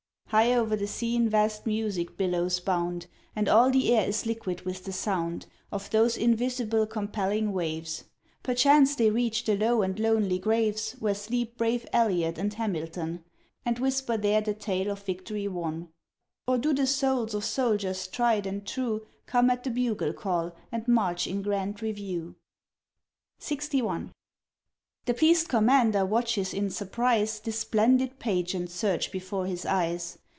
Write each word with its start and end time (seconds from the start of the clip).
High 0.33 0.53
o'er 0.53 0.77
the 0.77 0.87
scene 0.87 1.27
vast 1.27 1.65
music 1.65 2.15
billows 2.15 2.61
bound, 2.61 3.07
And 3.35 3.49
all 3.49 3.69
the 3.69 3.93
air 3.93 4.07
is 4.07 4.25
liquid 4.25 4.61
with 4.61 4.85
the 4.85 4.93
sound 4.93 5.45
Of 5.73 5.89
those 5.89 6.15
invisible 6.15 6.87
compelling 6.87 7.51
waves. 7.51 8.05
Perchance 8.41 8.95
they 8.95 9.11
reach 9.11 9.43
the 9.43 9.57
low 9.57 9.81
and 9.81 9.99
lonely 9.99 10.39
graves 10.39 10.93
Where 10.99 11.13
sleep 11.13 11.57
brave 11.57 11.85
Elliott 11.91 12.37
and 12.37 12.53
Hamilton, 12.53 13.25
And 13.65 13.77
whisper 13.79 14.15
there 14.15 14.39
the 14.39 14.53
tale 14.53 14.89
of 14.89 15.03
victory 15.03 15.49
won; 15.49 15.89
Or 16.47 16.57
do 16.57 16.73
the 16.73 16.87
souls 16.87 17.33
of 17.33 17.43
soldiers 17.43 18.07
tried 18.07 18.47
and 18.47 18.65
true 18.65 19.05
Come 19.25 19.49
at 19.49 19.65
the 19.65 19.69
bugle 19.69 20.13
call, 20.13 20.55
and 20.71 20.87
march 20.87 21.27
in 21.27 21.41
grand 21.41 21.81
review? 21.81 22.35
LXII. 23.41 24.11
The 25.05 25.13
pleased 25.15 25.49
Commander 25.49 26.05
watches 26.05 26.53
in 26.53 26.69
surprise 26.69 27.39
This 27.41 27.59
splendid 27.59 28.17
pageant 28.19 28.69
surge 28.69 29.11
before 29.11 29.45
his 29.45 29.65
eyes. 29.65 30.19